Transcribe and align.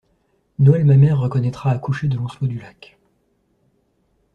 Noël 0.57 0.83
Mamère 0.83 1.19
reconnaîtra 1.19 1.69
accoucher 1.69 2.07
de 2.07 2.17
Lancelot 2.17 2.47
Du 2.47 2.57
Lac. 2.57 2.97